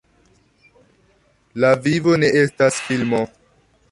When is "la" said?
1.65-1.71